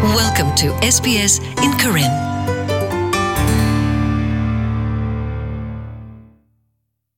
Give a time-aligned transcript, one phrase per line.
[0.00, 2.12] Welcome to SBS in Karen.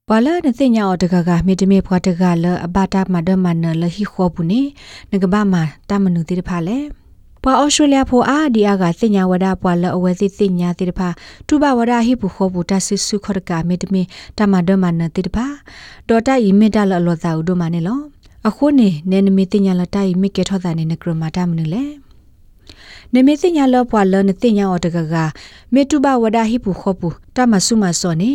[0.08, 4.60] ဘလနသိညာအတကကမေတမေဖွာတကလအဘတာမဒမနလဟိခောပုနေ
[5.10, 5.54] ငကဘာမ
[5.90, 6.78] တမနုတိတဖာလေ
[7.42, 11.08] ပွာအော်စတြေးလျဖိုအာဒီအာကသိညာဝဒပွာလအဝဲသိသိညာတိတဖာ
[11.46, 14.02] တူဘဝဒဟိပုခောပုတဆဆုခောတကမေတမေ
[14.38, 15.46] တမဒမနတိတဖာ
[16.08, 18.00] ဒေါ်တာဤမေတလအလောသာဥဒမနေလော
[18.48, 21.84] အခုနေနေနမီသိညာလတိုင်မိကေထောတာနေနကရမတာမနလေ
[23.14, 25.14] နမေသိညာလောပွာလနသိညာအတကက
[25.74, 28.32] မေတူဘဝဒဟိပုခောပုတမဆုမစောနေ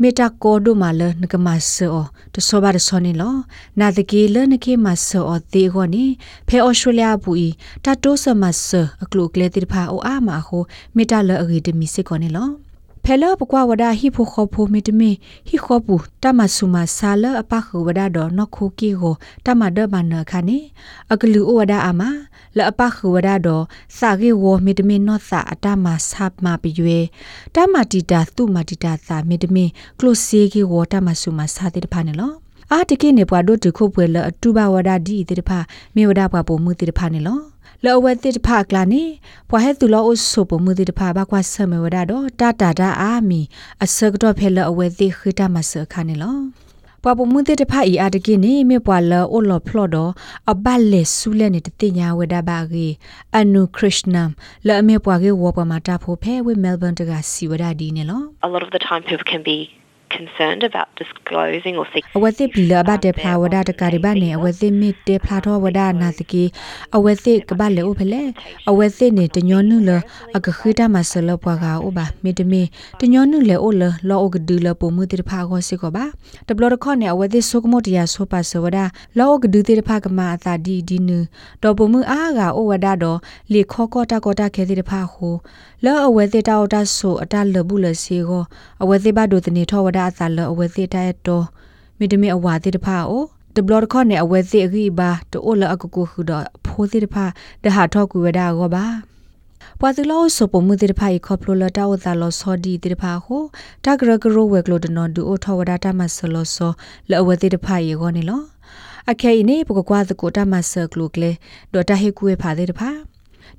[0.00, 3.34] မေတာကောဒိုမာလနကမဆောတဆောဘာတဆောနေလော
[3.80, 6.04] နာတကေလနကေမဆောတေဂောနီ
[6.48, 7.48] ဖဲဩစတြေးလျဘူဤ
[7.84, 8.68] တတိုးဆမဆ
[9.02, 10.62] အကလုကလေတိဖာအိုအာမာဟို
[10.96, 12.63] မေတာလအဂီတမီစစ်ကောနေလော
[13.06, 15.10] ဖဲလပကွာဝဒဟိဖိုခောဖိုမီတမီ
[15.48, 19.14] ဟိခောပူတမဆုမဆာလအပခုဝဒဒေါနခုကီကို
[19.46, 20.58] တမဒဘနခါနေ
[21.12, 22.02] အကလူဝဒအာမ
[22.56, 23.60] လအပခုဝဒဒေါ
[23.98, 26.98] စာဂေဝမီတမီနောစာအတမဆပ်မပီရွေ
[27.54, 29.64] တမတီတာသူမတီတာစာမီတမီ
[29.98, 32.32] ကလုစီဂေဝတမဆုမစာတိတဖာနေလော
[32.72, 35.58] အာတကိနေပွားတို့တခုပွဲလအတူပါဝဒဒီတိတဖာ
[35.94, 37.53] မေဝဒပွားပုံမှုတိတဖာနေလော
[37.84, 39.04] လောဝဲတိတဖကလာနေ
[39.48, 43.40] ပွားဟဲသူလောအဆုပမှုတိတဖဘာကွာဆမေဝဒါတော့တာတာတာအာမီ
[43.84, 46.36] အစကတော့ဖဲလောအဝဲတိခိတမဆခါနေလော
[47.02, 50.12] ပွားပမှုတိတဖအီအာတကိနေမေပွားလောအိုလောဖလော်တော့
[50.52, 52.88] အဘလေဆူလဲနေတတိညာဝဒါဘာဂီ
[53.38, 54.30] အနုခရစ်နမ်
[54.66, 59.58] လောအမေပွားကေဝပမာတာဖိုဖဲဝဲမဲလ်ဘန်တကစီဝဒါဒီနေလော a lot of the time people can be
[60.16, 66.44] concerned about disclosing or seeking အဝသိပလဘတဲ့ဖလာဝဒတကာရီဘနေအဝသိမစ်တေဖလာတော်ဝဒနာတကီ
[66.96, 68.22] အဝသိကဘလေဥဖလေ
[68.70, 69.90] အဝသိနေတညောနုလ
[70.36, 72.62] အကခိတမဆလပွားကဥပါမေတမီ
[73.00, 76.04] တညောနုလေအိုလလောအကဒူလပုံမှုတေဖာကိုစစ်ကပါ
[76.48, 78.78] တဘလတခေါနေအဝသိဆုကမတရဆိုပါဆဝဒ
[79.18, 81.18] လောအကဒူတေဖာကမအသာဒီဒီနု
[81.62, 83.18] တော်ပုံမှုအားကဩဝဒတော်
[83.52, 85.34] လေခောကောတာကောတာခဲတေဖာဟို
[85.84, 88.44] လောအဝသိတောက်တဆိုအတလဘူးလစီကို
[88.82, 91.46] အဝသိဘဒုတနေထောဝဒအသာလအဝသိတရတော်
[91.98, 93.24] မိတမေအဝါတိတဖာအို
[93.56, 96.32] တဘလခေါနေအဝဲသိအခိဘာတိုလအကကုခုဒ
[96.66, 97.24] ဖိုတိတဖာ
[97.64, 98.86] တဟာထောကူဝဒါကောပါ
[99.80, 103.42] ပွာသူလောစပမှုတိတဖာဤခေါပလိုလတာဝတာလောစောဒီတိတဖာဟို
[103.84, 106.72] တဂရဂရဝဲကလိုဒနော်ဒူအိုထောဝဒါတမဆလောစော
[107.10, 108.42] လောအဝဲတိတဖာယေကောနေလော
[109.10, 111.30] အခဲနေပကကွာသကိုတမဆကလုကလေ
[111.72, 112.90] ဒေါ်တာဟေကူဝဲဖာတိတဖာ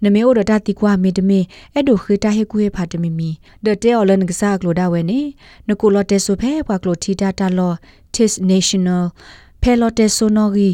[0.03, 1.39] နမေအိုဒတာတီကွာမေတမေ
[1.73, 3.29] အဲ့ဒိုခေတာဟေကူဟေဖာတမီမီ
[3.65, 5.21] ဒတဲအော်လန်ကစားကလိုဒါဝဲနေ
[5.67, 7.73] နကိုလတဲဆိုဖဲပွာကလိုထီတာတာလော
[8.15, 9.03] tis national
[9.61, 10.69] ဖဲလောတဲဆိုနော်ဂီ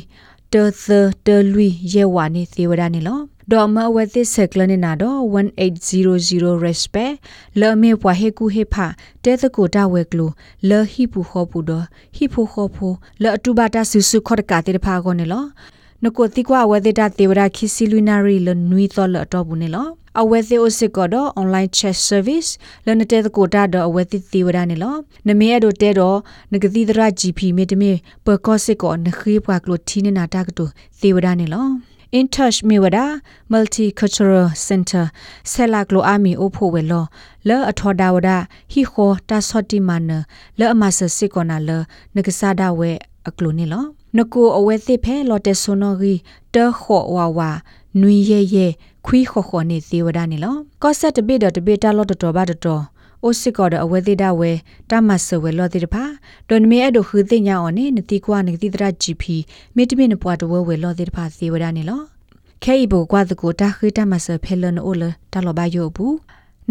[0.53, 0.87] တေသ
[1.25, 3.19] တေလူယေဝါနေသေဝဒနေလော
[3.51, 5.19] ဒေါ်မဝဲသစ်ဆက်ကလနေနာတော့
[5.87, 7.15] 1800 respect
[7.59, 8.87] လော်မေပွားဟေကူဟေဖာ
[9.23, 10.31] တဲသကိုတာဝဲကလို
[10.69, 15.43] လော်ဟိပူခောပူတော့ဟိဖိုခောဖိုလော်အတူဘာတာဆူဆူခောတကတေတဖာကောနေလော
[16.05, 19.87] နကိုတိကွာဝဲဒေတာတေဝရာခီစီလူနာရီလနွီတော်လတော့ဘူးနေလော
[20.21, 22.49] အဝဲသေးအိုစစ်ကတော့ online chat service
[22.85, 24.95] လနတဲ့ကိုတာတော့အဝဲတိတေဝရာနေလော
[25.27, 26.17] နမေအဒိုတဲတော့
[26.51, 27.91] ငကတိဒရာ GP မေတမေ
[28.25, 30.65] ပကောစစ်ကောနခေပွားကလိုတီနေနာတာကတူ
[31.01, 31.67] တေဝရာနေလော
[32.17, 33.05] in touch miwada
[33.51, 35.05] multicultural center
[35.51, 37.01] selak lo ami opho we lo
[37.47, 38.37] le athoda wada
[38.73, 40.09] hi kho ta soti man
[40.59, 41.77] le amasa sikona le
[42.15, 42.91] nagasa da we
[43.27, 43.81] aklo ni lo
[44.17, 46.13] နကိုအဝဲသိဖဲလော်တက်ဆိုနော်ဂီ
[46.55, 47.49] တခောဝါဝါ
[48.01, 48.67] နွီရဲရဲ
[49.05, 52.83] ခွီးခော်ခော်နေသေးဝဒနေလောကောဆက်တပိဒတပိတလော်တတော်ဘာတတော်
[53.23, 54.51] အိုစစ်ကောဒအဝဲသေးတာဝဲ
[54.89, 56.03] တမဆဝဲလော်သေးတဖာ
[56.47, 59.23] ဒွန်မီအဲ့ဒိုခူသိညာအော်နေနတိကွာနတိတရ GP
[59.75, 62.01] မိတမိနပွားတဝဲဝဲလော်သေးတဖာသေးဝဒနေလော
[62.63, 66.15] ခဲဤဘောကွာတကိုတာခိတမဆဖဲလနအိုလတလော်ဘာယိုဘူး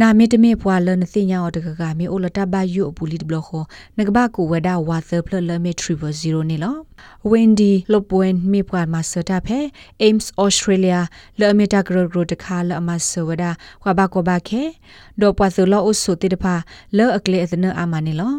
[0.01, 3.65] နာမေတမေပွာလနသိညာအော်တကကမေအိုလတဘယုအပူလီဘလခော
[3.99, 6.77] နကဘကူဝဒါဝါသဖလလမေထရီဗာ0နေလော
[7.31, 9.59] Wendy Lopwen မေပွာမဆတာဖဲ
[10.07, 11.01] Ames Australia
[11.39, 13.51] လအမီတာဂရဂရတခါလအမဆဝဒါ
[13.83, 14.63] ခွာဘကောဘခဲ
[15.21, 16.55] ဒေါ်ပွာသလောအဆုတိတဖာ
[16.97, 18.33] လောအကလေအသနအမနေလော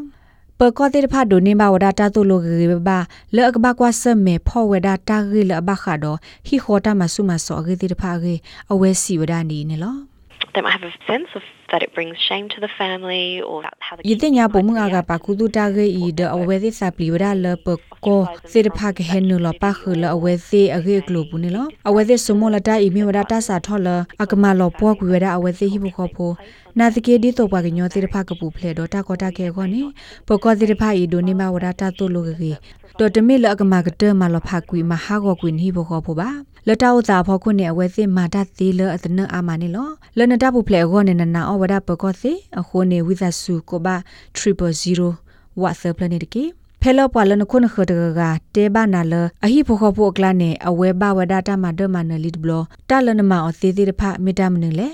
[0.59, 2.89] ပကောတေတဖာဒိုနေဘဝဒတာတုလိုဂေဘ
[3.35, 8.33] လောကဘကွာဆမေဖောဝဒတာဂေလဘခါဒိုဟီခေါတာမဆုမဆောဂေတေတဖာဂေ
[8.71, 10.10] အဝဲစီဝဒနီနေလော
[10.53, 13.93] they might have a sense of that it brings shame to the family or how
[13.95, 17.67] the ယတိညာပုံမငါကပါကုတုတာဂေဤဒအဝဲသစာပလီဝရလပ
[18.05, 18.21] ကော
[18.51, 23.89] စေတဖကဟဲနုလပခလအဝဲစေအဂေကလိုဘူးနေလောအဝဲစေစမလတာဤမြေဝရတာစာထောလ
[24.23, 26.31] အကမလောပွားကွေရအဝဲစေဟိဘခောဖို
[26.79, 29.81] နာတကေဒီတော့ပါကညောစေတဖကပူဖလေတော့တာကောတာကေခောနေ
[30.27, 32.51] ပကောစေတဖဤဒိုနေမဝရတာတုလိုကေ
[32.99, 36.29] တော်တမိလအကမကတမလဖကွေမဟာကောကွေဟိဘခောဖိုပါ
[36.67, 43.95] လတောက်သာဖောခုနေအဝဲစစ်မာတသေးလအတနအာမနေလောလနတပုဖလေခောနေနနာအဝဒပကောစီအခုနေဝိသဆုကိုပါ
[44.37, 46.43] 300ဝတ်ဆပလနေတကေ
[46.81, 48.21] ဖဲလောပွာလနခုနခတကက
[48.55, 49.13] တေဘာနာလ
[49.45, 52.51] အဟိဖိုခဖိုကလာနေအဝဲဘဝဒတာမဒမနလီဒဘလ
[52.89, 54.89] တာလနမအသေးသေးတဖမီတာမနလေ